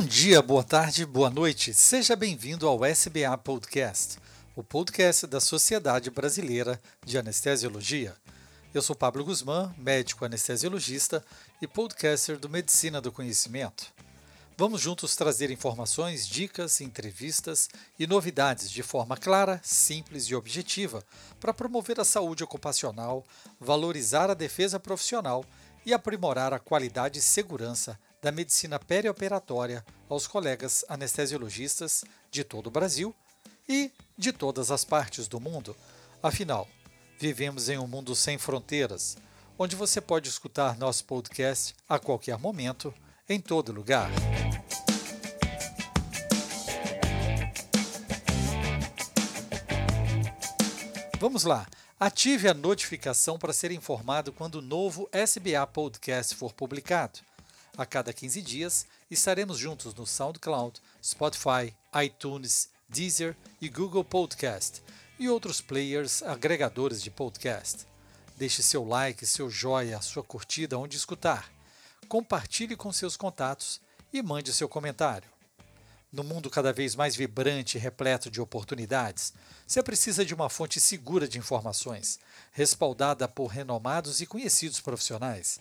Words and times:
Bom 0.00 0.06
dia, 0.06 0.40
boa 0.40 0.64
tarde, 0.64 1.04
boa 1.04 1.28
noite. 1.28 1.74
Seja 1.74 2.16
bem-vindo 2.16 2.66
ao 2.66 2.86
SBA 2.86 3.36
Podcast, 3.36 4.16
o 4.56 4.64
podcast 4.64 5.26
da 5.26 5.40
Sociedade 5.40 6.08
Brasileira 6.10 6.80
de 7.04 7.18
Anestesiologia. 7.18 8.16
Eu 8.72 8.80
sou 8.80 8.96
Pablo 8.96 9.22
Guzmán, 9.22 9.74
médico 9.76 10.24
anestesiologista 10.24 11.22
e 11.60 11.66
podcaster 11.66 12.38
do 12.38 12.48
Medicina 12.48 12.98
do 12.98 13.12
Conhecimento. 13.12 13.92
Vamos 14.56 14.80
juntos 14.80 15.14
trazer 15.14 15.50
informações, 15.50 16.26
dicas, 16.26 16.80
entrevistas 16.80 17.68
e 17.98 18.06
novidades 18.06 18.70
de 18.70 18.82
forma 18.82 19.18
clara, 19.18 19.60
simples 19.62 20.24
e 20.24 20.34
objetiva 20.34 21.04
para 21.38 21.52
promover 21.52 22.00
a 22.00 22.06
saúde 22.06 22.42
ocupacional, 22.42 23.22
valorizar 23.60 24.30
a 24.30 24.34
defesa 24.34 24.80
profissional 24.80 25.44
e 25.84 25.92
aprimorar 25.92 26.54
a 26.54 26.58
qualidade 26.58 27.18
e 27.18 27.22
segurança 27.22 27.98
da 28.20 28.32
medicina 28.32 28.78
perioperatória 28.78 29.84
aos 30.08 30.26
colegas 30.26 30.84
anestesiologistas 30.88 32.04
de 32.30 32.44
todo 32.44 32.66
o 32.68 32.70
Brasil 32.70 33.14
e 33.68 33.90
de 34.16 34.32
todas 34.32 34.70
as 34.70 34.84
partes 34.84 35.28
do 35.28 35.40
mundo. 35.40 35.76
Afinal, 36.22 36.68
Vivemos 37.20 37.68
em 37.68 37.76
um 37.76 37.86
mundo 37.86 38.16
sem 38.16 38.38
fronteiras, 38.38 39.18
onde 39.58 39.76
você 39.76 40.00
pode 40.00 40.26
escutar 40.26 40.78
nosso 40.78 41.04
podcast 41.04 41.76
a 41.86 41.98
qualquer 41.98 42.38
momento, 42.38 42.94
em 43.28 43.38
todo 43.38 43.72
lugar. 43.72 44.10
Vamos 51.18 51.44
lá! 51.44 51.66
Ative 52.00 52.48
a 52.48 52.54
notificação 52.54 53.38
para 53.38 53.52
ser 53.52 53.70
informado 53.70 54.32
quando 54.32 54.54
o 54.54 54.62
novo 54.62 55.06
SBA 55.12 55.66
Podcast 55.66 56.34
for 56.34 56.54
publicado. 56.54 57.18
A 57.80 57.86
cada 57.86 58.12
15 58.12 58.42
dias 58.42 58.86
estaremos 59.10 59.56
juntos 59.56 59.94
no 59.94 60.06
SoundCloud, 60.06 60.82
Spotify, 61.02 61.74
iTunes, 62.04 62.68
Deezer 62.86 63.34
e 63.58 63.70
Google 63.70 64.04
Podcast 64.04 64.82
e 65.18 65.30
outros 65.30 65.62
players 65.62 66.22
agregadores 66.22 67.02
de 67.02 67.10
podcast. 67.10 67.86
Deixe 68.36 68.62
seu 68.62 68.84
like, 68.86 69.26
seu 69.26 69.48
joia, 69.48 70.02
sua 70.02 70.22
curtida 70.22 70.78
onde 70.78 70.98
escutar. 70.98 71.50
Compartilhe 72.06 72.76
com 72.76 72.92
seus 72.92 73.16
contatos 73.16 73.80
e 74.12 74.20
mande 74.20 74.52
seu 74.52 74.68
comentário. 74.68 75.30
No 76.12 76.22
mundo 76.22 76.50
cada 76.50 76.74
vez 76.74 76.94
mais 76.94 77.16
vibrante 77.16 77.78
e 77.78 77.80
repleto 77.80 78.30
de 78.30 78.42
oportunidades, 78.42 79.32
você 79.66 79.82
precisa 79.82 80.22
de 80.22 80.34
uma 80.34 80.50
fonte 80.50 80.78
segura 80.78 81.26
de 81.26 81.38
informações, 81.38 82.20
respaldada 82.52 83.26
por 83.26 83.46
renomados 83.46 84.20
e 84.20 84.26
conhecidos 84.26 84.82
profissionais. 84.82 85.58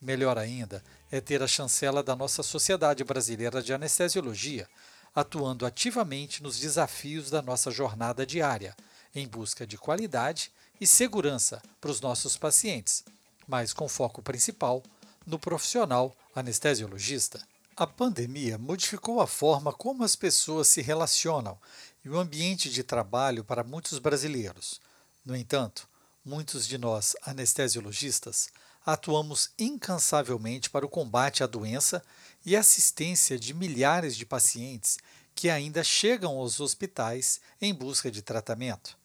Melhor 0.00 0.38
ainda 0.38 0.82
é 1.10 1.20
ter 1.20 1.42
a 1.42 1.46
chancela 1.46 2.02
da 2.02 2.16
nossa 2.16 2.42
Sociedade 2.42 3.04
Brasileira 3.04 3.62
de 3.62 3.74
Anestesiologia, 3.74 4.66
atuando 5.14 5.66
ativamente 5.66 6.42
nos 6.42 6.58
desafios 6.58 7.28
da 7.28 7.42
nossa 7.42 7.70
jornada 7.70 8.24
diária 8.24 8.74
em 9.14 9.28
busca 9.28 9.66
de 9.66 9.76
qualidade 9.76 10.50
e 10.80 10.86
segurança 10.86 11.60
para 11.80 11.90
os 11.90 12.00
nossos 12.00 12.36
pacientes, 12.36 13.04
mas 13.46 13.72
com 13.72 13.88
foco 13.88 14.22
principal 14.22 14.82
no 15.26 15.38
profissional 15.38 16.16
anestesiologista. 16.34 17.46
A 17.76 17.86
pandemia 17.86 18.56
modificou 18.56 19.20
a 19.20 19.26
forma 19.26 19.72
como 19.72 20.04
as 20.04 20.16
pessoas 20.16 20.68
se 20.68 20.80
relacionam 20.80 21.58
e 22.04 22.08
o 22.08 22.18
ambiente 22.18 22.70
de 22.70 22.82
trabalho 22.82 23.44
para 23.44 23.64
muitos 23.64 23.98
brasileiros. 23.98 24.80
No 25.24 25.36
entanto, 25.36 25.88
muitos 26.24 26.66
de 26.66 26.78
nós 26.78 27.16
anestesiologistas 27.22 28.50
atuamos 28.84 29.50
incansavelmente 29.58 30.70
para 30.70 30.86
o 30.86 30.88
combate 30.88 31.42
à 31.42 31.46
doença 31.46 32.02
e 32.44 32.56
assistência 32.56 33.38
de 33.38 33.52
milhares 33.52 34.16
de 34.16 34.24
pacientes 34.24 34.98
que 35.34 35.48
ainda 35.48 35.84
chegam 35.84 36.36
aos 36.36 36.60
hospitais 36.60 37.40
em 37.60 37.72
busca 37.74 38.10
de 38.10 38.22
tratamento. 38.22 38.98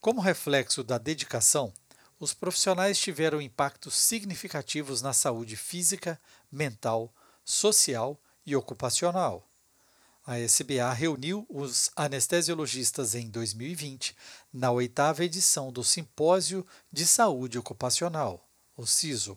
Como 0.00 0.20
reflexo 0.20 0.84
da 0.84 0.98
dedicação, 0.98 1.72
os 2.20 2.34
profissionais 2.34 2.98
tiveram 2.98 3.40
impactos 3.40 3.96
significativos 3.96 5.02
na 5.02 5.12
saúde 5.12 5.56
física, 5.56 6.20
mental, 6.50 7.12
social 7.44 8.20
e 8.44 8.56
ocupacional. 8.56 9.48
A 10.26 10.38
SBA 10.38 10.92
reuniu 10.92 11.46
os 11.48 11.90
anestesiologistas 11.96 13.14
em 13.14 13.30
2020 13.30 14.14
na 14.52 14.70
oitava 14.70 15.24
edição 15.24 15.72
do 15.72 15.82
Simpósio 15.82 16.66
de 16.92 17.06
Saúde 17.06 17.58
Ocupacional, 17.58 18.47
o 18.78 18.86
CISO. 18.86 19.32
O 19.32 19.36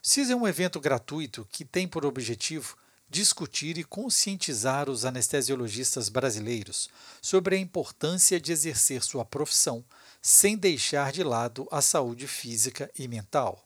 CISO 0.00 0.32
é 0.32 0.36
um 0.36 0.46
evento 0.46 0.80
gratuito 0.80 1.46
que 1.50 1.64
tem 1.64 1.88
por 1.88 2.06
objetivo 2.06 2.78
discutir 3.10 3.76
e 3.76 3.84
conscientizar 3.84 4.88
os 4.88 5.04
anestesiologistas 5.04 6.08
brasileiros 6.08 6.88
sobre 7.20 7.56
a 7.56 7.58
importância 7.58 8.40
de 8.40 8.52
exercer 8.52 9.02
sua 9.02 9.24
profissão 9.24 9.84
sem 10.22 10.56
deixar 10.56 11.12
de 11.12 11.22
lado 11.24 11.68
a 11.70 11.82
saúde 11.82 12.28
física 12.28 12.90
e 12.96 13.06
mental. 13.08 13.62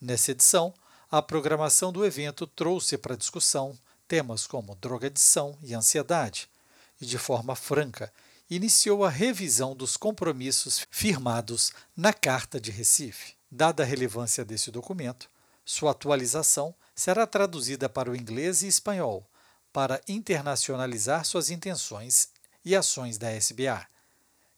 Nessa 0.00 0.32
edição, 0.32 0.72
a 1.10 1.22
programação 1.22 1.90
do 1.90 2.04
evento 2.04 2.46
trouxe 2.46 2.98
para 2.98 3.16
discussão 3.16 3.76
temas 4.06 4.46
como 4.46 4.76
drogadição 4.76 5.58
e 5.62 5.74
ansiedade, 5.74 6.48
e 7.00 7.06
de 7.06 7.16
forma 7.16 7.56
franca 7.56 8.12
iniciou 8.50 9.02
a 9.04 9.10
revisão 9.10 9.74
dos 9.74 9.96
compromissos 9.96 10.86
firmados 10.90 11.72
na 11.96 12.12
Carta 12.12 12.60
de 12.60 12.70
Recife. 12.70 13.37
Dada 13.50 13.82
a 13.82 13.86
relevância 13.86 14.44
desse 14.44 14.70
documento, 14.70 15.30
sua 15.64 15.92
atualização 15.92 16.74
será 16.94 17.26
traduzida 17.26 17.88
para 17.88 18.10
o 18.10 18.16
inglês 18.16 18.62
e 18.62 18.66
espanhol, 18.66 19.26
para 19.72 20.00
internacionalizar 20.08 21.24
suas 21.24 21.50
intenções 21.50 22.28
e 22.64 22.74
ações 22.74 23.16
da 23.16 23.30
SBA, 23.32 23.86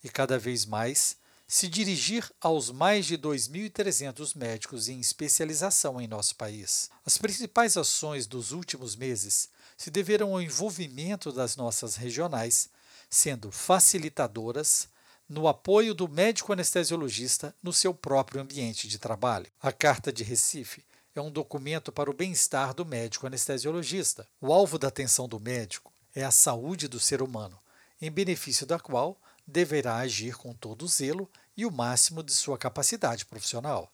e 0.02 0.08
cada 0.08 0.38
vez 0.38 0.64
mais 0.64 1.16
se 1.46 1.66
dirigir 1.66 2.30
aos 2.40 2.70
mais 2.70 3.06
de 3.06 3.18
2.300 3.18 4.36
médicos 4.36 4.88
em 4.88 5.00
especialização 5.00 6.00
em 6.00 6.06
nosso 6.06 6.36
país. 6.36 6.88
As 7.04 7.18
principais 7.18 7.76
ações 7.76 8.26
dos 8.26 8.52
últimos 8.52 8.94
meses 8.94 9.48
se 9.76 9.90
deverão 9.90 10.32
ao 10.32 10.40
envolvimento 10.40 11.32
das 11.32 11.56
nossas 11.56 11.96
regionais, 11.96 12.68
sendo 13.08 13.50
facilitadoras 13.50 14.88
no 15.30 15.46
apoio 15.46 15.94
do 15.94 16.08
médico 16.08 16.52
anestesiologista 16.52 17.54
no 17.62 17.72
seu 17.72 17.94
próprio 17.94 18.40
ambiente 18.40 18.88
de 18.88 18.98
trabalho. 18.98 19.46
A 19.62 19.70
Carta 19.70 20.12
de 20.12 20.24
Recife 20.24 20.84
é 21.14 21.20
um 21.20 21.30
documento 21.30 21.92
para 21.92 22.10
o 22.10 22.12
bem-estar 22.12 22.74
do 22.74 22.84
médico 22.84 23.28
anestesiologista. 23.28 24.28
O 24.40 24.52
alvo 24.52 24.76
da 24.76 24.88
atenção 24.88 25.28
do 25.28 25.38
médico 25.38 25.92
é 26.16 26.24
a 26.24 26.32
saúde 26.32 26.88
do 26.88 26.98
ser 26.98 27.22
humano, 27.22 27.56
em 28.02 28.10
benefício 28.10 28.66
da 28.66 28.80
qual 28.80 29.16
deverá 29.46 29.98
agir 29.98 30.34
com 30.36 30.52
todo 30.52 30.88
zelo 30.88 31.30
e 31.56 31.64
o 31.64 31.70
máximo 31.70 32.24
de 32.24 32.34
sua 32.34 32.58
capacidade 32.58 33.24
profissional. 33.24 33.88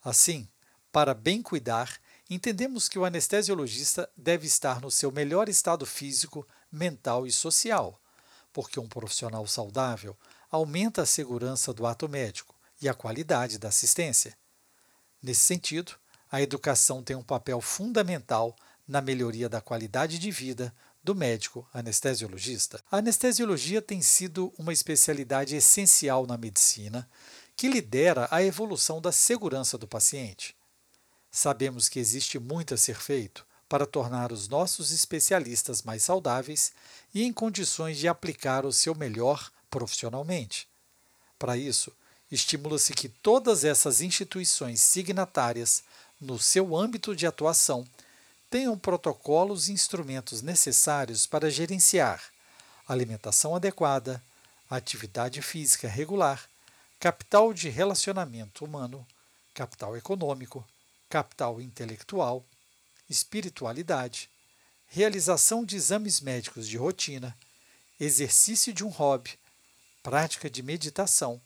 Assim, 0.00 0.48
para 0.92 1.12
bem 1.12 1.42
cuidar, 1.42 1.98
entendemos 2.30 2.88
que 2.88 3.00
o 3.00 3.04
anestesiologista 3.04 4.08
deve 4.16 4.46
estar 4.46 4.80
no 4.80 4.92
seu 4.92 5.10
melhor 5.10 5.48
estado 5.48 5.84
físico, 5.84 6.46
mental 6.70 7.26
e 7.26 7.32
social, 7.32 8.00
porque 8.52 8.78
um 8.78 8.88
profissional 8.88 9.44
saudável 9.48 10.16
aumenta 10.52 11.00
a 11.02 11.06
segurança 11.06 11.72
do 11.72 11.86
ato 11.86 12.06
médico 12.06 12.54
e 12.80 12.86
a 12.86 12.92
qualidade 12.92 13.58
da 13.58 13.68
assistência. 13.68 14.36
Nesse 15.22 15.40
sentido, 15.40 15.94
a 16.30 16.42
educação 16.42 17.02
tem 17.02 17.16
um 17.16 17.22
papel 17.22 17.58
fundamental 17.62 18.54
na 18.86 19.00
melhoria 19.00 19.48
da 19.48 19.62
qualidade 19.62 20.18
de 20.18 20.30
vida 20.30 20.74
do 21.02 21.14
médico 21.14 21.66
anestesiologista. 21.72 22.82
A 22.90 22.98
anestesiologia 22.98 23.80
tem 23.80 24.02
sido 24.02 24.52
uma 24.58 24.72
especialidade 24.72 25.56
essencial 25.56 26.26
na 26.26 26.36
medicina 26.36 27.08
que 27.56 27.68
lidera 27.68 28.28
a 28.30 28.42
evolução 28.42 29.00
da 29.00 29.10
segurança 29.10 29.78
do 29.78 29.88
paciente. 29.88 30.54
Sabemos 31.30 31.88
que 31.88 31.98
existe 31.98 32.38
muito 32.38 32.74
a 32.74 32.76
ser 32.76 33.00
feito 33.00 33.46
para 33.68 33.86
tornar 33.86 34.32
os 34.32 34.48
nossos 34.48 34.90
especialistas 34.90 35.82
mais 35.82 36.02
saudáveis 36.02 36.72
e 37.14 37.22
em 37.22 37.32
condições 37.32 37.96
de 37.96 38.06
aplicar 38.06 38.66
o 38.66 38.72
seu 38.72 38.94
melhor 38.94 39.50
profissionalmente. 39.72 40.68
Para 41.38 41.56
isso, 41.56 41.90
estimula-se 42.30 42.92
que 42.92 43.08
todas 43.08 43.64
essas 43.64 44.00
instituições 44.00 44.80
signatárias 44.80 45.82
no 46.22 46.38
seu 46.38 46.76
âmbito 46.76 47.16
de 47.16 47.26
atuação, 47.26 47.84
tenham 48.48 48.78
protocolos 48.78 49.68
e 49.68 49.72
instrumentos 49.72 50.40
necessários 50.40 51.26
para 51.26 51.50
gerenciar 51.50 52.22
alimentação 52.86 53.56
adequada, 53.56 54.22
atividade 54.70 55.42
física 55.42 55.88
regular, 55.88 56.48
capital 57.00 57.52
de 57.52 57.68
relacionamento 57.68 58.64
humano, 58.64 59.04
capital 59.52 59.96
econômico, 59.96 60.64
capital 61.08 61.60
intelectual, 61.60 62.44
espiritualidade, 63.10 64.30
realização 64.86 65.64
de 65.64 65.76
exames 65.76 66.20
médicos 66.20 66.68
de 66.68 66.76
rotina, 66.76 67.36
exercício 67.98 68.72
de 68.72 68.84
um 68.84 68.88
hobby, 68.88 69.38
prática 70.02 70.50
de 70.50 70.62
meditação 70.62 71.40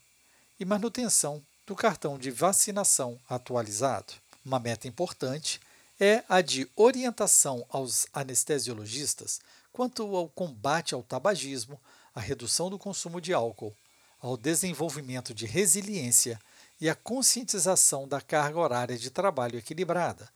e 0.59 0.65
manutenção 0.65 1.43
do 1.67 1.75
cartão 1.75 2.19
de 2.19 2.31
vacinação 2.31 3.21
atualizado. 3.29 4.15
Uma 4.45 4.59
meta 4.59 4.89
importante 4.89 5.61
é 6.01 6.23
a 6.29 6.41
de 6.41 6.69
orientação 6.77 7.67
aos 7.69 8.07
anestesiologistas 8.13 9.41
quanto 9.73 10.17
ao 10.17 10.29
combate 10.29 10.95
ao 10.95 11.03
tabagismo, 11.03 11.81
à 12.15 12.21
redução 12.21 12.71
do 12.71 12.79
consumo 12.79 13.21
de 13.21 13.35
álcool, 13.35 13.77
ao 14.21 14.37
desenvolvimento 14.37 15.35
de 15.35 15.45
resiliência 15.45 16.41
e 16.81 16.89
à 16.89 16.95
conscientização 16.95 18.09
da 18.09 18.21
carga 18.21 18.59
horária 18.59 18.97
de 18.97 19.11
trabalho 19.11 19.59
equilibrada, 19.59 20.31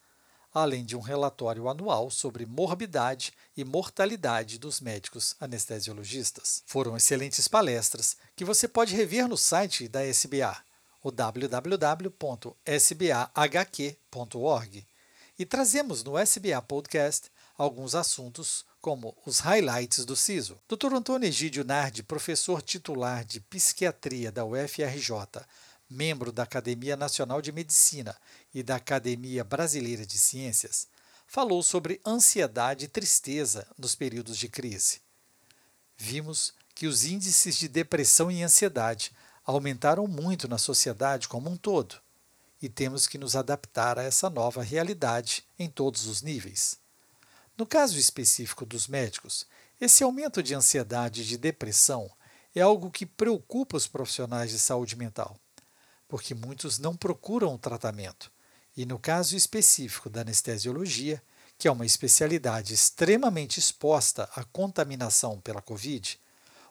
além 0.53 0.85
de 0.85 0.97
um 0.97 1.01
relatório 1.01 1.69
anual 1.69 2.11
sobre 2.11 2.45
morbidade 2.47 3.33
e 3.57 3.65
mortalidade 3.65 4.59
dos 4.59 4.81
médicos 4.81 5.35
anestesiologistas. 5.41 6.63
Foram 6.67 6.97
excelentes 6.97 7.47
palestras 7.49 8.17
que 8.35 8.45
você 8.45 8.67
pode 8.67 8.95
rever 8.95 9.29
no 9.29 9.37
site 9.37 9.87
da 9.89 10.05
SBA, 10.05 10.57
o 11.03 11.11
www.sbahq.org. 11.11 12.07
E 15.39 15.47
trazemos 15.47 16.05
no 16.05 16.19
SBA 16.19 16.61
Podcast 16.61 17.31
alguns 17.57 17.95
assuntos 17.95 18.65
como 18.81 19.17
os 19.27 19.41
highlights 19.41 20.05
do 20.05 20.17
CISO. 20.17 20.59
Dr. 20.69 20.95
Antônio 20.95 21.29
Egídio 21.29 21.65
Nardi, 21.65 22.03
professor 22.03 22.63
titular 22.63 23.25
de 23.25 23.41
Psiquiatria 23.41 24.33
da 24.33 24.45
UFRJ, 24.45 25.13
membro 25.91 26.31
da 26.31 26.45
Academia 26.45 26.97
Nacional 26.97 27.43
de 27.43 27.51
Medicina 27.51 28.17
e 28.55 28.63
da 28.63 28.77
Academia 28.77 29.43
Brasileira 29.43 30.07
de 30.07 30.17
Ciências, 30.17 30.87
falou 31.27 31.63
sobre 31.65 32.01
ansiedade 32.07 32.85
e 32.85 32.89
tristeza 32.89 33.67
nos 33.77 33.97
períodos 33.97 34.39
de 34.39 34.49
crise. 34.49 35.01
Vimos 35.97 36.55
que 36.75 36.87
os 36.87 37.05
índices 37.05 37.57
de 37.57 37.67
depressão 37.67 38.31
e 38.31 38.43
ansiedade 38.43 39.13
aumentaram 39.45 40.07
muito 40.07 40.47
na 40.47 40.59
sociedade 40.59 41.27
como 41.27 41.51
um 41.51 41.57
todo, 41.57 41.97
e 42.63 42.69
temos 42.69 43.07
que 43.07 43.19
nos 43.19 43.35
adaptar 43.35 43.99
a 43.99 44.03
essa 44.03 44.31
nova 44.31 44.63
realidade 44.63 45.45
em 45.59 45.69
todos 45.69 46.07
os 46.07 46.23
níveis. 46.23 46.79
No 47.57 47.67
caso 47.67 47.99
específico 47.99 48.65
dos 48.65 48.87
médicos, 48.87 49.47
esse 49.81 50.05
aumento 50.05 50.43
de 50.43 50.55
ansiedade 50.55 51.23
e 51.23 51.25
de 51.25 51.37
depressão 51.37 52.11
é 52.55 52.61
algo 52.61 52.91
que 52.91 53.07
preocupa 53.07 53.77
os 53.77 53.87
profissionais 53.87 54.51
de 54.51 54.59
saúde 54.59 54.95
mental 54.95 55.39
porque 56.11 56.35
muitos 56.35 56.81
não 56.81 56.97
procuram 56.97 57.55
o 57.55 57.59
tratamento. 57.59 58.33
E 58.77 58.85
no 58.85 58.99
caso 58.99 59.37
específico 59.37 60.11
da 60.11 60.23
anestesiologia, 60.23 61.23
que 61.57 61.69
é 61.69 61.71
uma 61.71 61.87
especialidade 61.87 62.75
extremamente 62.75 63.61
exposta 63.61 64.29
à 64.35 64.43
contaminação 64.43 65.41
pela 65.41 65.63
Covid, 65.63 66.19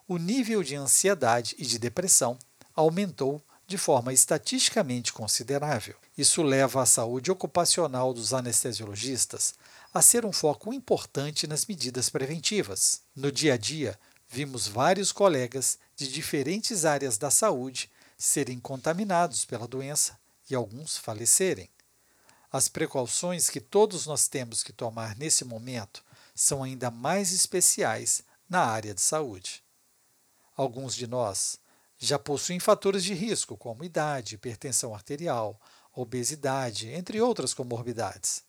o 0.08 0.18
nível 0.18 0.62
de 0.62 0.76
ansiedade 0.76 1.56
e 1.58 1.66
de 1.66 1.80
depressão 1.80 2.38
aumentou 2.76 3.42
de 3.66 3.78
forma 3.78 4.12
estatisticamente 4.12 5.14
considerável. 5.14 5.96
Isso 6.18 6.44
leva 6.44 6.82
a 6.82 6.86
saúde 6.86 7.32
ocupacional 7.32 8.14
dos 8.14 8.34
anestesiologistas 8.34 9.54
a 9.94 10.02
ser 10.02 10.26
um 10.26 10.34
foco 10.34 10.74
importante 10.74 11.48
nas 11.48 11.66
medidas 11.66 12.10
preventivas. 12.10 13.02
No 13.16 13.32
dia 13.32 13.54
a 13.54 13.58
dia, 13.58 13.98
vimos 14.28 14.68
vários 14.68 15.14
colegas 15.14 15.78
de 15.96 16.12
diferentes 16.12 16.84
áreas 16.84 17.18
da 17.18 17.32
saúde 17.32 17.90
serem 18.20 18.60
contaminados 18.60 19.46
pela 19.46 19.66
doença 19.66 20.20
e 20.50 20.54
alguns 20.54 20.98
falecerem. 20.98 21.70
As 22.52 22.68
precauções 22.68 23.50
que 23.50 23.62
todos 23.62 24.06
nós 24.06 24.28
temos 24.28 24.62
que 24.62 24.74
tomar 24.74 25.16
nesse 25.16 25.46
momento 25.46 26.04
são 26.36 26.62
ainda 26.62 26.92
mais 26.92 27.32
especiais 27.32 28.22
na 28.50 28.60
área 28.60 28.94
de 28.94 29.00
saúde. 29.00 29.64
Alguns 30.54 30.96
de 30.96 31.08
nós 31.08 31.60
já 31.98 32.20
possuem 32.20 32.60
fatores 32.60 33.06
de 33.06 33.14
risco, 33.14 33.56
como 33.56 33.86
idade, 33.86 34.36
hipertensão 34.36 34.94
arterial, 34.94 35.60
obesidade, 35.94 36.90
entre 36.90 37.22
outras 37.22 37.54
comorbidades. 37.54 38.44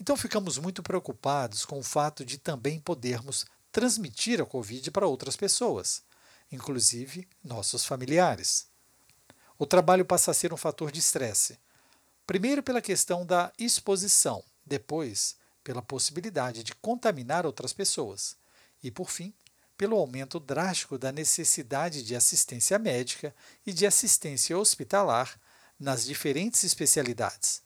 Então 0.00 0.16
ficamos 0.16 0.56
muito 0.56 0.82
preocupados 0.82 1.66
com 1.66 1.78
o 1.78 1.84
fato 1.84 2.24
de 2.24 2.38
também 2.38 2.80
podermos 2.80 3.44
transmitir 3.70 4.40
a 4.40 4.46
Covid 4.46 4.90
para 4.90 5.06
outras 5.06 5.36
pessoas, 5.36 6.02
inclusive 6.50 7.28
nossos 7.42 7.84
familiares 7.84 8.72
o 9.58 9.66
trabalho 9.66 10.04
passa 10.04 10.30
a 10.30 10.34
ser 10.34 10.52
um 10.52 10.56
fator 10.56 10.90
de 10.90 10.98
estresse. 10.98 11.58
Primeiro, 12.26 12.62
pela 12.62 12.80
questão 12.80 13.24
da 13.24 13.52
exposição, 13.58 14.42
depois, 14.64 15.36
pela 15.62 15.82
possibilidade 15.82 16.62
de 16.62 16.74
contaminar 16.74 17.46
outras 17.46 17.72
pessoas, 17.72 18.36
e, 18.82 18.90
por 18.90 19.10
fim, 19.10 19.32
pelo 19.76 19.96
aumento 19.96 20.38
drástico 20.38 20.98
da 20.98 21.10
necessidade 21.10 22.02
de 22.02 22.14
assistência 22.14 22.78
médica 22.78 23.34
e 23.66 23.72
de 23.72 23.86
assistência 23.86 24.56
hospitalar 24.56 25.38
nas 25.78 26.04
diferentes 26.04 26.62
especialidades, 26.64 27.62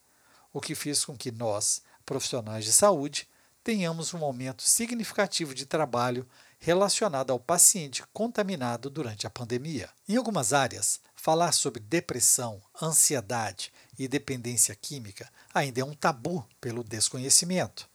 o 0.53 0.61
que 0.61 0.75
fez 0.75 1.05
com 1.05 1.17
que 1.17 1.31
nós, 1.31 1.83
profissionais 2.07 2.65
de 2.65 2.73
saúde, 2.73 3.29
tenhamos 3.63 4.15
um 4.15 4.25
aumento 4.25 4.63
significativo 4.63 5.55
de 5.55 5.67
trabalho 5.67 6.27
relacionado 6.59 7.31
ao 7.31 7.39
paciente 7.39 8.03
contaminado 8.13 8.89
durante 8.89 9.27
a 9.27 9.31
pandemia. 9.31 9.91
Em 10.09 10.17
algumas 10.17 10.53
áreas, 10.53 11.01
falar 11.19 11.51
sobre 11.53 11.81
depressão, 11.81 12.63
ansiedade 12.81 13.73
e 13.99 14.07
dependência 14.07 14.75
química 14.77 15.29
ainda 15.53 15.81
é 15.81 15.85
um 15.85 15.93
tabu 15.93 16.47
pelo 16.61 16.85
desconhecimento. 16.85 17.91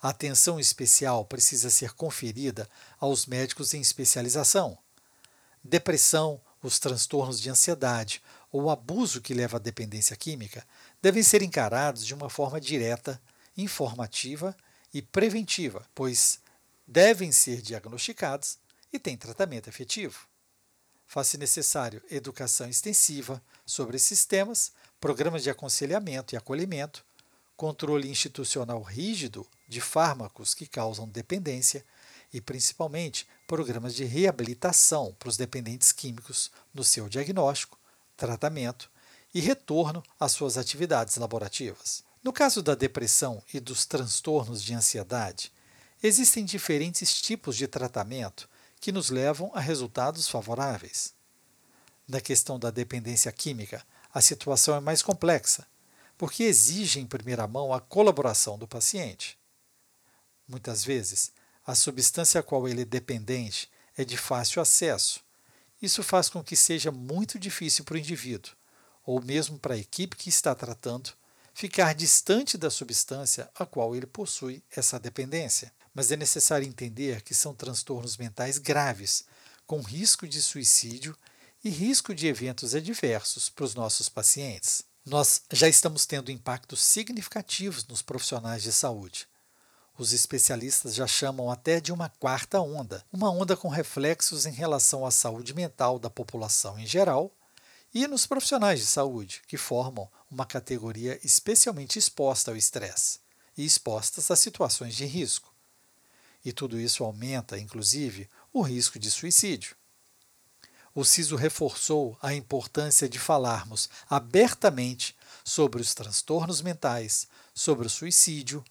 A 0.00 0.08
atenção 0.08 0.58
especial 0.58 1.26
precisa 1.26 1.68
ser 1.68 1.92
conferida 1.92 2.68
aos 2.98 3.26
médicos 3.26 3.74
em 3.74 3.80
especialização. 3.80 4.78
Depressão, 5.62 6.40
os 6.62 6.78
transtornos 6.78 7.38
de 7.38 7.50
ansiedade 7.50 8.22
ou 8.50 8.62
o 8.62 8.70
abuso 8.70 9.20
que 9.20 9.34
leva 9.34 9.58
à 9.58 9.60
dependência 9.60 10.16
química 10.16 10.66
devem 11.02 11.22
ser 11.22 11.42
encarados 11.42 12.04
de 12.04 12.14
uma 12.14 12.30
forma 12.30 12.58
direta, 12.58 13.20
informativa 13.56 14.56
e 14.92 15.02
preventiva, 15.02 15.86
pois 15.94 16.40
devem 16.86 17.30
ser 17.30 17.60
diagnosticados 17.60 18.58
e 18.90 18.98
têm 18.98 19.18
tratamento 19.18 19.68
efetivo. 19.68 20.26
Faz-se 21.06 21.38
necessário 21.38 22.02
educação 22.10 22.68
extensiva 22.68 23.42
sobre 23.64 23.96
esses 23.96 24.24
temas, 24.24 24.72
programas 25.00 25.42
de 25.42 25.50
aconselhamento 25.50 26.34
e 26.34 26.36
acolhimento, 26.36 27.04
controle 27.56 28.08
institucional 28.08 28.82
rígido 28.82 29.46
de 29.68 29.80
fármacos 29.80 30.54
que 30.54 30.66
causam 30.66 31.08
dependência 31.08 31.84
e, 32.32 32.40
principalmente, 32.40 33.26
programas 33.46 33.94
de 33.94 34.04
reabilitação 34.04 35.14
para 35.18 35.28
os 35.28 35.36
dependentes 35.36 35.92
químicos 35.92 36.50
no 36.72 36.82
seu 36.82 37.08
diagnóstico, 37.08 37.78
tratamento 38.16 38.90
e 39.32 39.40
retorno 39.40 40.02
às 40.18 40.32
suas 40.32 40.58
atividades 40.58 41.16
laborativas. 41.16 42.02
No 42.22 42.32
caso 42.32 42.62
da 42.62 42.74
depressão 42.74 43.42
e 43.52 43.60
dos 43.60 43.86
transtornos 43.86 44.62
de 44.62 44.74
ansiedade, 44.74 45.52
Existem 46.04 46.44
diferentes 46.44 47.18
tipos 47.22 47.56
de 47.56 47.66
tratamento 47.66 48.46
que 48.84 48.92
nos 48.92 49.08
levam 49.08 49.50
a 49.54 49.60
resultados 49.60 50.28
favoráveis. 50.28 51.14
Na 52.06 52.20
questão 52.20 52.58
da 52.58 52.70
dependência 52.70 53.32
química, 53.32 53.82
a 54.12 54.20
situação 54.20 54.76
é 54.76 54.80
mais 54.80 55.00
complexa, 55.00 55.66
porque 56.18 56.42
exige 56.42 57.00
em 57.00 57.06
primeira 57.06 57.46
mão 57.46 57.72
a 57.72 57.80
colaboração 57.80 58.58
do 58.58 58.68
paciente. 58.68 59.38
Muitas 60.46 60.84
vezes, 60.84 61.32
a 61.66 61.74
substância 61.74 62.40
a 62.40 62.42
qual 62.42 62.68
ele 62.68 62.82
é 62.82 62.84
dependente 62.84 63.70
é 63.96 64.04
de 64.04 64.18
fácil 64.18 64.60
acesso. 64.60 65.20
Isso 65.80 66.02
faz 66.02 66.28
com 66.28 66.44
que 66.44 66.54
seja 66.54 66.92
muito 66.92 67.38
difícil 67.38 67.86
para 67.86 67.94
o 67.94 67.98
indivíduo, 67.98 68.52
ou 69.06 69.18
mesmo 69.18 69.58
para 69.58 69.76
a 69.76 69.78
equipe 69.78 70.14
que 70.14 70.28
está 70.28 70.54
tratando, 70.54 71.10
ficar 71.54 71.94
distante 71.94 72.58
da 72.58 72.68
substância 72.68 73.50
a 73.54 73.64
qual 73.64 73.96
ele 73.96 74.04
possui 74.04 74.62
essa 74.70 75.00
dependência 75.00 75.72
mas 75.94 76.10
é 76.10 76.16
necessário 76.16 76.66
entender 76.66 77.22
que 77.22 77.34
são 77.34 77.54
transtornos 77.54 78.16
mentais 78.16 78.58
graves, 78.58 79.24
com 79.66 79.80
risco 79.80 80.26
de 80.26 80.42
suicídio 80.42 81.16
e 81.62 81.70
risco 81.70 82.14
de 82.14 82.26
eventos 82.26 82.74
adversos 82.74 83.48
para 83.48 83.64
os 83.64 83.74
nossos 83.74 84.08
pacientes. 84.08 84.82
Nós 85.06 85.42
já 85.52 85.68
estamos 85.68 86.04
tendo 86.04 86.30
impactos 86.30 86.82
significativos 86.82 87.86
nos 87.86 88.02
profissionais 88.02 88.62
de 88.62 88.72
saúde. 88.72 89.28
Os 89.96 90.12
especialistas 90.12 90.94
já 90.94 91.06
chamam 91.06 91.50
até 91.50 91.80
de 91.80 91.92
uma 91.92 92.08
quarta 92.08 92.60
onda, 92.60 93.04
uma 93.12 93.30
onda 93.30 93.56
com 93.56 93.68
reflexos 93.68 94.44
em 94.44 94.50
relação 94.50 95.06
à 95.06 95.10
saúde 95.10 95.54
mental 95.54 95.98
da 95.98 96.10
população 96.10 96.78
em 96.78 96.86
geral 96.86 97.30
e 97.94 98.08
nos 98.08 98.26
profissionais 98.26 98.80
de 98.80 98.86
saúde, 98.86 99.42
que 99.46 99.56
formam 99.56 100.10
uma 100.28 100.44
categoria 100.44 101.18
especialmente 101.22 101.96
exposta 101.96 102.50
ao 102.50 102.56
estresse 102.56 103.20
e 103.56 103.64
expostas 103.64 104.32
a 104.32 104.36
situações 104.36 104.96
de 104.96 105.06
risco 105.06 105.53
e 106.44 106.52
tudo 106.52 106.78
isso 106.78 107.02
aumenta, 107.02 107.58
inclusive, 107.58 108.28
o 108.52 108.62
risco 108.62 108.98
de 108.98 109.10
suicídio. 109.10 109.76
O 110.94 111.04
CISO 111.04 111.34
reforçou 111.34 112.16
a 112.22 112.34
importância 112.34 113.08
de 113.08 113.18
falarmos 113.18 113.88
abertamente 114.08 115.16
sobre 115.44 115.82
os 115.82 115.92
transtornos 115.92 116.62
mentais, 116.62 117.26
sobre 117.52 117.86
o 117.86 117.90
suicídio, 117.90 118.64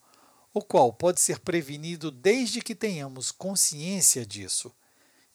o 0.52 0.62
qual 0.62 0.92
pode 0.92 1.20
ser 1.20 1.40
prevenido 1.40 2.10
desde 2.10 2.62
que 2.62 2.74
tenhamos 2.74 3.30
consciência 3.30 4.24
disso 4.24 4.72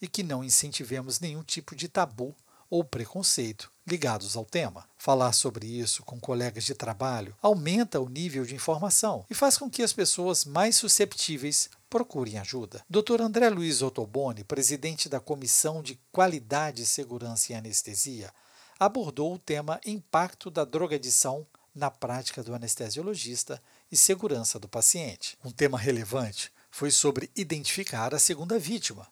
e 0.01 0.07
que 0.07 0.23
não 0.23 0.43
incentivemos 0.43 1.19
nenhum 1.19 1.43
tipo 1.43 1.75
de 1.75 1.87
tabu 1.87 2.35
ou 2.69 2.83
preconceito 2.83 3.71
ligados 3.85 4.35
ao 4.35 4.45
tema. 4.45 4.87
Falar 4.97 5.33
sobre 5.33 5.67
isso 5.67 6.03
com 6.03 6.19
colegas 6.19 6.63
de 6.63 6.73
trabalho 6.73 7.35
aumenta 7.41 7.99
o 7.99 8.07
nível 8.07 8.45
de 8.45 8.55
informação 8.55 9.25
e 9.29 9.33
faz 9.33 9.57
com 9.57 9.69
que 9.69 9.83
as 9.83 9.91
pessoas 9.91 10.45
mais 10.45 10.75
susceptíveis 10.75 11.69
procurem 11.89 12.37
ajuda. 12.37 12.85
Dr. 12.89 13.21
André 13.21 13.49
Luiz 13.49 13.81
Ottoboni, 13.81 14.43
presidente 14.43 15.09
da 15.09 15.19
Comissão 15.19 15.81
de 15.81 15.99
Qualidade, 16.11 16.85
Segurança 16.85 17.51
e 17.51 17.55
Anestesia, 17.55 18.31
abordou 18.79 19.33
o 19.33 19.39
tema 19.39 19.81
Impacto 19.85 20.51
da 20.51 20.63
drogadição 20.63 21.45
na 21.73 21.89
prática 21.89 22.43
do 22.43 22.53
anestesiologista 22.53 23.61
e 23.91 23.97
segurança 23.97 24.59
do 24.59 24.67
paciente. 24.67 25.37
Um 25.43 25.51
tema 25.51 25.77
relevante 25.77 26.51
foi 26.69 26.91
sobre 26.91 27.31
identificar 27.35 28.13
a 28.13 28.19
segunda 28.19 28.59
vítima. 28.59 29.07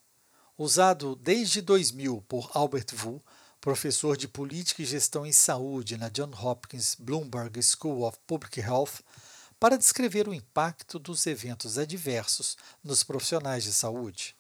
Usado 0.57 1.15
desde 1.15 1.61
2000 1.61 2.23
por 2.27 2.49
Albert 2.53 2.87
Wu, 3.03 3.21
professor 3.59 4.15
de 4.15 4.27
Política 4.27 4.81
e 4.81 4.85
Gestão 4.85 5.25
em 5.25 5.33
Saúde 5.33 5.97
na 5.97 6.09
Johns 6.09 6.37
Hopkins 6.41 6.95
Bloomberg 6.95 7.61
School 7.61 8.03
of 8.03 8.17
Public 8.25 8.59
Health, 8.59 9.01
para 9.59 9.77
descrever 9.77 10.27
o 10.27 10.33
impacto 10.33 10.99
dos 10.99 11.25
eventos 11.25 11.77
adversos 11.77 12.57
nos 12.83 13.03
profissionais 13.03 13.63
de 13.63 13.73
saúde. 13.73 14.35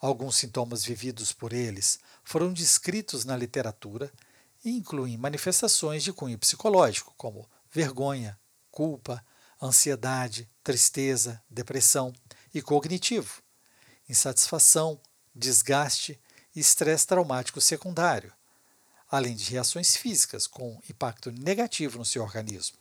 Alguns 0.00 0.36
sintomas 0.36 0.84
vividos 0.84 1.32
por 1.32 1.52
eles 1.52 1.98
foram 2.22 2.52
descritos 2.52 3.24
na 3.24 3.36
literatura 3.36 4.12
e 4.64 4.70
incluem 4.70 5.16
manifestações 5.16 6.04
de 6.04 6.12
cunho 6.12 6.38
psicológico, 6.38 7.12
como 7.16 7.48
vergonha, 7.70 8.38
culpa, 8.70 9.24
ansiedade, 9.60 10.48
tristeza, 10.62 11.42
depressão 11.50 12.12
e 12.54 12.62
cognitivo, 12.62 13.42
insatisfação, 14.08 15.00
desgaste 15.34 16.20
e 16.54 16.60
estresse 16.60 17.06
traumático 17.06 17.60
secundário, 17.60 18.32
além 19.10 19.34
de 19.34 19.50
reações 19.50 19.96
físicas 19.96 20.46
com 20.46 20.80
impacto 20.88 21.32
negativo 21.32 21.98
no 21.98 22.04
seu 22.04 22.22
organismo. 22.22 22.76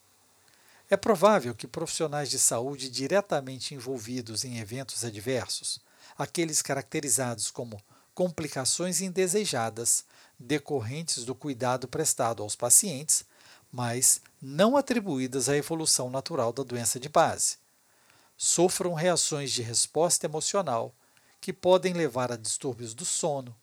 É 0.90 0.96
provável 0.96 1.54
que 1.54 1.68
profissionais 1.68 2.30
de 2.30 2.40
saúde 2.40 2.90
diretamente 2.90 3.76
envolvidos 3.76 4.46
em 4.46 4.60
eventos 4.60 5.04
adversos, 5.04 5.82
aqueles 6.18 6.62
caracterizados 6.62 7.52
como 7.52 7.82
complicações 8.14 9.02
indesejadas 9.02 10.06
decorrentes 10.40 11.26
do 11.26 11.36
cuidado 11.36 11.88
prestado 11.88 12.42
aos 12.42 12.56
pacientes, 12.56 13.26
mas 13.72 14.22
não 14.42 14.78
atribuídas 14.78 15.50
à 15.50 15.58
evolução 15.58 16.10
natural 16.10 16.54
da 16.54 16.64
doença 16.64 17.00
de 17.00 17.10
base, 17.10 17.58
sofram 18.38 18.94
reações 18.94 19.52
de 19.52 19.62
resposta 19.62 20.26
emocional 20.26 20.96
que 21.42 21.52
podem 21.52 21.94
levar 21.94 22.32
a 22.32 22.38
distúrbios 22.38 22.94
do 22.94 23.04
sono, 23.04 23.56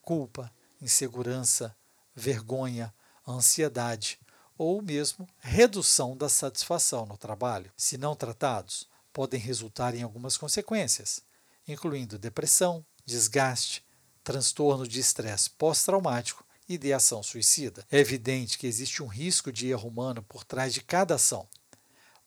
culpa, 0.00 0.50
insegurança, 0.80 1.76
vergonha, 2.14 2.92
ansiedade 3.26 4.18
ou 4.56 4.82
mesmo 4.82 5.28
redução 5.38 6.16
da 6.16 6.28
satisfação 6.28 7.06
no 7.06 7.16
trabalho. 7.16 7.72
Se 7.76 7.96
não 7.96 8.14
tratados, 8.14 8.86
podem 9.12 9.40
resultar 9.40 9.94
em 9.94 10.02
algumas 10.02 10.36
consequências, 10.36 11.22
incluindo 11.66 12.18
depressão, 12.18 12.84
desgaste, 13.04 13.84
transtorno 14.24 14.86
de 14.86 15.00
estresse 15.00 15.50
pós-traumático 15.50 16.44
e 16.68 16.78
de 16.78 16.92
ação 16.92 17.22
suicida. 17.22 17.84
É 17.90 17.98
evidente 17.98 18.56
que 18.56 18.66
existe 18.66 19.02
um 19.02 19.06
risco 19.06 19.52
de 19.52 19.68
erro 19.68 19.88
humano 19.88 20.22
por 20.22 20.44
trás 20.44 20.72
de 20.72 20.80
cada 20.80 21.16
ação, 21.16 21.48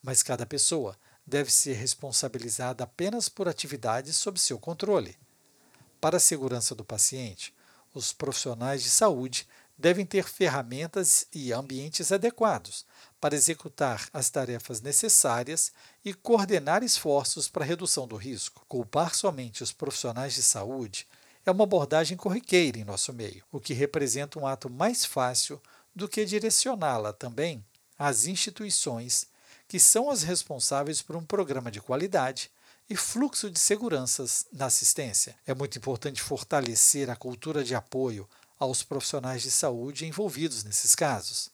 mas 0.03 0.21
cada 0.21 0.45
pessoa 0.45 0.97
deve 1.25 1.51
ser 1.51 1.73
responsabilizada 1.73 2.83
apenas 2.83 3.27
por 3.27 3.47
atividades 3.47 4.15
sob 4.17 4.39
seu 4.39 4.59
controle. 4.59 5.17
Para 5.99 6.17
a 6.17 6.19
segurança 6.19 6.75
do 6.75 6.85
paciente, 6.85 7.53
os 7.93 8.13
profissionais 8.13 8.83
de 8.83 8.89
saúde 8.89 9.47
devem 9.77 10.05
ter 10.05 10.23
ferramentas 10.23 11.27
e 11.33 11.51
ambientes 11.51 12.11
adequados 12.11 12.85
para 13.19 13.35
executar 13.35 14.07
as 14.13 14.29
tarefas 14.29 14.81
necessárias 14.81 15.71
e 16.03 16.13
coordenar 16.13 16.83
esforços 16.83 17.49
para 17.49 17.65
redução 17.65 18.07
do 18.07 18.15
risco. 18.15 18.65
Culpar 18.67 19.13
somente 19.13 19.63
os 19.63 19.71
profissionais 19.71 20.33
de 20.33 20.43
saúde 20.43 21.07
é 21.45 21.51
uma 21.51 21.63
abordagem 21.63 22.17
corriqueira 22.17 22.79
em 22.79 22.83
nosso 22.83 23.13
meio, 23.13 23.43
o 23.51 23.59
que 23.59 23.73
representa 23.73 24.39
um 24.39 24.47
ato 24.47 24.69
mais 24.69 25.05
fácil 25.05 25.61
do 25.95 26.07
que 26.07 26.25
direcioná-la 26.25 27.13
também 27.13 27.63
às 27.97 28.25
instituições 28.25 29.27
que 29.67 29.79
são 29.79 30.09
as 30.09 30.23
responsáveis 30.23 31.01
por 31.01 31.15
um 31.15 31.25
programa 31.25 31.71
de 31.71 31.81
qualidade 31.81 32.51
e 32.89 32.95
fluxo 32.95 33.49
de 33.49 33.59
seguranças 33.59 34.45
na 34.51 34.67
assistência. 34.67 35.35
É 35.45 35.53
muito 35.55 35.77
importante 35.77 36.21
fortalecer 36.21 37.09
a 37.09 37.15
cultura 37.15 37.63
de 37.63 37.73
apoio 37.73 38.29
aos 38.59 38.83
profissionais 38.83 39.41
de 39.41 39.51
saúde 39.51 40.05
envolvidos 40.05 40.63
nesses 40.63 40.95
casos. 40.95 41.49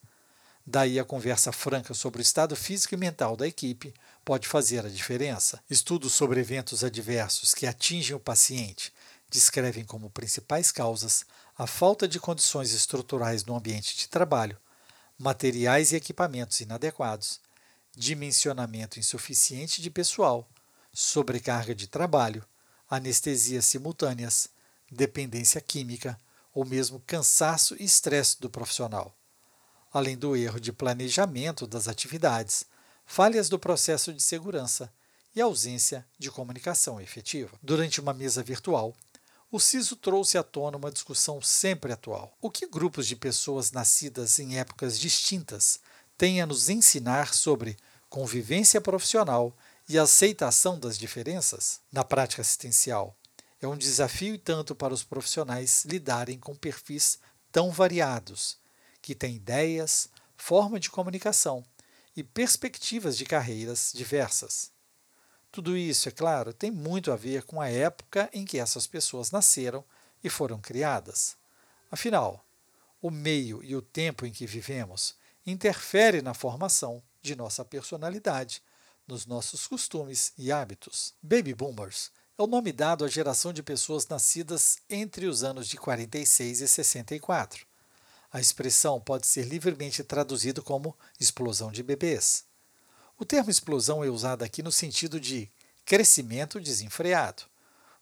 Daí 0.65 0.99
a 0.99 1.05
conversa 1.05 1.51
franca 1.51 1.93
sobre 1.93 2.21
o 2.21 2.23
estado 2.23 2.55
físico 2.55 2.93
e 2.93 2.97
mental 2.97 3.35
da 3.35 3.47
equipe 3.47 3.93
pode 4.23 4.47
fazer 4.47 4.85
a 4.85 4.89
diferença. 4.89 5.59
Estudos 5.69 6.13
sobre 6.13 6.39
eventos 6.39 6.83
adversos 6.83 7.53
que 7.53 7.65
atingem 7.65 8.15
o 8.15 8.19
paciente 8.19 8.93
descrevem 9.29 9.85
como 9.85 10.09
principais 10.09 10.71
causas 10.71 11.25
a 11.57 11.65
falta 11.65 12.07
de 12.07 12.19
condições 12.19 12.73
estruturais 12.73 13.45
no 13.45 13.55
ambiente 13.55 13.97
de 13.97 14.07
trabalho, 14.07 14.57
materiais 15.17 15.91
e 15.91 15.95
equipamentos 15.95 16.59
inadequados, 16.59 17.39
dimensionamento 17.95 18.99
insuficiente 18.99 19.81
de 19.81 19.89
pessoal, 19.89 20.47
sobrecarga 20.93 21.73
de 21.73 21.87
trabalho, 21.87 22.45
anestesias 22.89 23.65
simultâneas, 23.65 24.49
dependência 24.91 25.61
química 25.61 26.19
ou 26.53 26.65
mesmo 26.65 27.01
cansaço 27.05 27.75
e 27.79 27.83
estresse 27.83 28.39
do 28.39 28.49
profissional, 28.49 29.15
além 29.91 30.17
do 30.17 30.35
erro 30.35 30.59
de 30.59 30.71
planejamento 30.71 31.65
das 31.65 31.87
atividades, 31.87 32.65
falhas 33.05 33.49
do 33.49 33.59
processo 33.59 34.13
de 34.13 34.21
segurança 34.21 34.91
e 35.35 35.41
ausência 35.41 36.05
de 36.19 36.29
comunicação 36.29 36.99
efetiva. 36.99 37.57
Durante 37.61 37.99
uma 37.99 38.13
mesa 38.13 38.43
virtual, 38.43 38.93
o 39.51 39.59
CISO 39.59 39.97
trouxe 39.97 40.37
à 40.37 40.43
tona 40.43 40.77
uma 40.77 40.91
discussão 40.91 41.41
sempre 41.41 41.91
atual. 41.91 42.33
O 42.41 42.49
que 42.49 42.67
grupos 42.67 43.05
de 43.05 43.15
pessoas 43.15 43.71
nascidas 43.71 44.39
em 44.39 44.57
épocas 44.57 44.97
distintas 44.97 45.79
têm 46.17 46.41
a 46.41 46.45
nos 46.45 46.69
ensinar 46.69 47.33
sobre 47.33 47.77
convivência 48.09 48.79
profissional 48.79 49.55
e 49.89 49.99
aceitação 49.99 50.79
das 50.79 50.97
diferenças? 50.97 51.81
Na 51.91 52.03
prática 52.03 52.41
assistencial, 52.41 53.15
é 53.61 53.67
um 53.67 53.77
desafio 53.77 54.37
tanto 54.39 54.75
para 54.75 54.93
os 54.93 55.03
profissionais 55.03 55.85
lidarem 55.85 56.39
com 56.39 56.55
perfis 56.55 57.19
tão 57.51 57.69
variados, 57.69 58.57
que 59.01 59.13
têm 59.13 59.35
ideias, 59.35 60.09
forma 60.35 60.79
de 60.79 60.89
comunicação 60.89 61.63
e 62.15 62.23
perspectivas 62.23 63.15
de 63.15 63.25
carreiras 63.25 63.91
diversas. 63.93 64.71
Tudo 65.51 65.77
isso, 65.77 66.09
é 66.09 66.11
claro, 66.11 66.53
tem 66.53 66.71
muito 66.71 67.11
a 67.11 67.15
ver 67.15 67.43
com 67.43 67.61
a 67.61 67.69
época 67.69 68.29
em 68.33 68.45
que 68.45 68.57
essas 68.57 68.87
pessoas 68.87 69.31
nasceram 69.31 69.83
e 70.23 70.29
foram 70.29 70.59
criadas. 70.59 71.37
Afinal, 71.91 72.45
o 73.01 73.11
meio 73.11 73.63
e 73.63 73.75
o 73.75 73.81
tempo 73.81 74.25
em 74.25 74.31
que 74.31 74.47
vivemos 74.47 75.15
interfere 75.45 76.21
na 76.21 76.33
formação 76.33 77.03
de 77.21 77.35
nossa 77.35 77.65
personalidade, 77.65 78.63
nos 79.07 79.25
nossos 79.25 79.67
costumes 79.67 80.33
e 80.37 80.51
hábitos. 80.51 81.13
Baby 81.21 81.53
Boomers 81.53 82.11
é 82.41 82.43
o 82.43 82.47
nome 82.47 82.71
dado 82.71 83.05
à 83.05 83.07
geração 83.07 83.53
de 83.53 83.61
pessoas 83.61 84.07
nascidas 84.07 84.79
entre 84.89 85.27
os 85.27 85.43
anos 85.43 85.67
de 85.67 85.77
46 85.77 86.61
e 86.61 86.67
64. 86.67 87.67
A 88.33 88.39
expressão 88.39 88.99
pode 88.99 89.27
ser 89.27 89.43
livremente 89.43 90.03
traduzida 90.03 90.59
como 90.59 90.97
explosão 91.19 91.71
de 91.71 91.83
bebês. 91.83 92.43
O 93.15 93.23
termo 93.23 93.51
explosão 93.51 94.03
é 94.03 94.09
usado 94.09 94.41
aqui 94.41 94.63
no 94.63 94.71
sentido 94.71 95.19
de 95.19 95.51
crescimento 95.85 96.59
desenfreado, 96.59 97.43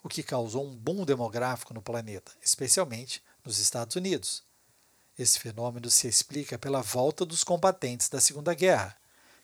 o 0.01 0.07
que 0.07 0.23
causou 0.23 0.65
um 0.65 0.73
boom 0.73 1.03
demográfico 1.03 1.73
no 1.73 1.81
planeta, 1.81 2.31
especialmente 2.41 3.21
nos 3.43 3.59
Estados 3.59 3.97
Unidos. 3.97 4.41
Esse 5.17 5.37
fenômeno 5.37 5.91
se 5.91 6.07
explica 6.07 6.57
pela 6.57 6.81
volta 6.81 7.25
dos 7.25 7.43
combatentes 7.43 8.07
da 8.07 8.21
Segunda 8.21 8.53
Guerra, 8.53 8.95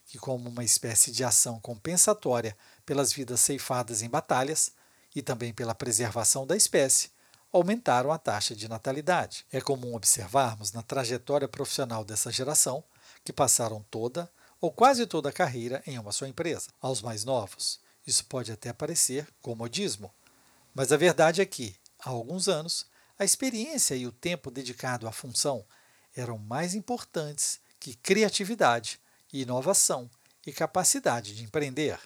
que, 0.06 0.16
como 0.16 0.48
uma 0.48 0.64
espécie 0.64 1.10
de 1.10 1.22
ação 1.22 1.60
compensatória 1.60 2.56
pelas 2.86 3.12
vidas 3.12 3.40
ceifadas 3.40 4.00
em 4.00 4.08
batalhas 4.08 4.72
e 5.16 5.22
também 5.22 5.50
pela 5.50 5.74
preservação 5.74 6.46
da 6.46 6.54
espécie, 6.54 7.08
aumentaram 7.50 8.12
a 8.12 8.18
taxa 8.18 8.54
de 8.54 8.68
natalidade. 8.68 9.46
É 9.50 9.62
comum 9.62 9.96
observarmos 9.96 10.72
na 10.72 10.82
trajetória 10.82 11.48
profissional 11.48 12.04
dessa 12.04 12.30
geração 12.30 12.84
que 13.24 13.32
passaram 13.32 13.82
toda 13.90 14.30
ou 14.60 14.70
quase 14.70 15.06
toda 15.06 15.30
a 15.30 15.32
carreira 15.32 15.82
em 15.86 15.98
uma 15.98 16.12
só 16.12 16.26
empresa. 16.26 16.68
Aos 16.82 17.00
mais 17.00 17.24
novos, 17.24 17.80
isso 18.06 18.26
pode 18.26 18.52
até 18.52 18.74
parecer 18.74 19.26
comodismo, 19.40 20.12
mas 20.74 20.92
a 20.92 20.98
verdade 20.98 21.40
é 21.40 21.46
que, 21.46 21.74
há 21.98 22.10
alguns 22.10 22.46
anos, 22.46 22.84
a 23.18 23.24
experiência 23.24 23.94
e 23.94 24.06
o 24.06 24.12
tempo 24.12 24.50
dedicado 24.50 25.08
à 25.08 25.12
função 25.12 25.64
eram 26.14 26.36
mais 26.36 26.74
importantes 26.74 27.58
que 27.80 27.94
criatividade, 27.94 29.00
inovação 29.32 30.10
e 30.46 30.52
capacidade 30.52 31.34
de 31.34 31.42
empreender. 31.42 31.98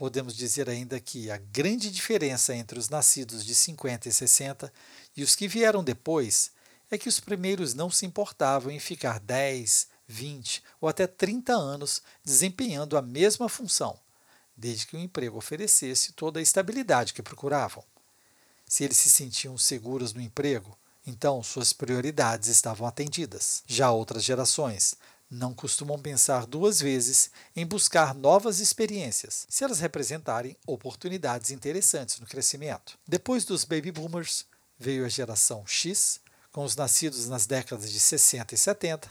Podemos 0.00 0.34
dizer 0.34 0.70
ainda 0.70 0.98
que 0.98 1.30
a 1.30 1.36
grande 1.36 1.90
diferença 1.90 2.54
entre 2.56 2.78
os 2.78 2.88
nascidos 2.88 3.44
de 3.44 3.54
50 3.54 4.08
e 4.08 4.12
60 4.14 4.72
e 5.14 5.22
os 5.22 5.36
que 5.36 5.46
vieram 5.46 5.84
depois 5.84 6.52
é 6.90 6.96
que 6.96 7.06
os 7.06 7.20
primeiros 7.20 7.74
não 7.74 7.90
se 7.90 8.06
importavam 8.06 8.72
em 8.72 8.78
ficar 8.78 9.20
10, 9.20 9.88
20 10.08 10.62
ou 10.80 10.88
até 10.88 11.06
30 11.06 11.52
anos 11.52 12.00
desempenhando 12.24 12.96
a 12.96 13.02
mesma 13.02 13.46
função, 13.46 14.00
desde 14.56 14.86
que 14.86 14.96
o 14.96 14.98
emprego 14.98 15.36
oferecesse 15.36 16.14
toda 16.14 16.40
a 16.40 16.42
estabilidade 16.42 17.12
que 17.12 17.22
procuravam. 17.22 17.84
Se 18.66 18.82
eles 18.82 18.96
se 18.96 19.10
sentiam 19.10 19.58
seguros 19.58 20.14
no 20.14 20.22
emprego, 20.22 20.78
então 21.06 21.42
suas 21.42 21.74
prioridades 21.74 22.48
estavam 22.48 22.86
atendidas. 22.86 23.62
Já 23.66 23.90
outras 23.90 24.24
gerações 24.24 24.94
não 25.30 25.54
costumam 25.54 25.96
pensar 25.98 26.44
duas 26.44 26.80
vezes 26.80 27.30
em 27.54 27.64
buscar 27.64 28.14
novas 28.14 28.58
experiências, 28.58 29.46
se 29.48 29.62
elas 29.62 29.78
representarem 29.78 30.56
oportunidades 30.66 31.50
interessantes 31.52 32.18
no 32.18 32.26
crescimento. 32.26 32.98
Depois 33.06 33.44
dos 33.44 33.64
baby 33.64 33.92
boomers, 33.92 34.44
veio 34.76 35.04
a 35.04 35.08
geração 35.08 35.64
X, 35.66 36.20
com 36.50 36.64
os 36.64 36.74
nascidos 36.74 37.28
nas 37.28 37.46
décadas 37.46 37.92
de 37.92 38.00
60 38.00 38.54
e 38.54 38.58
70. 38.58 39.10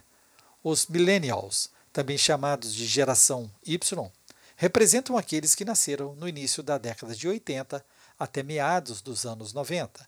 Os 0.62 0.88
millennials, 0.88 1.70
também 1.94 2.18
chamados 2.18 2.74
de 2.74 2.86
geração 2.86 3.50
Y, 3.66 4.12
representam 4.58 5.18
aqueles 5.18 5.56
que 5.56 5.64
nasceram 5.64 6.16
no 6.16 6.28
início 6.28 6.62
da 6.62 6.78
década 6.78 7.16
de 7.16 7.28
80 7.28 7.84
até 8.20 8.44
meados 8.44 9.02
dos 9.02 9.26
anos 9.26 9.54
90. 9.54 10.06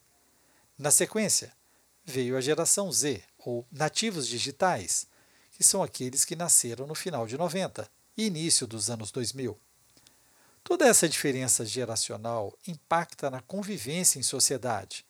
Na 0.76 0.90
sequência, 0.90 1.52
veio 2.04 2.36
a 2.36 2.40
geração 2.40 2.92
Z, 2.92 3.22
ou 3.38 3.66
nativos 3.72 4.28
digitais, 4.28 5.06
que 5.52 5.62
são 5.62 5.82
aqueles 5.82 6.24
que 6.24 6.34
nasceram 6.34 6.86
no 6.86 6.94
final 6.94 7.26
de 7.26 7.38
90 7.38 7.88
e 8.16 8.26
início 8.26 8.66
dos 8.66 8.90
anos 8.90 9.10
2000. 9.10 9.58
Toda 10.64 10.86
essa 10.86 11.08
diferença 11.08 11.64
geracional 11.64 12.56
impacta 12.66 13.30
na 13.30 13.40
convivência 13.40 14.18
em 14.18 14.22
sociedade, 14.22 15.04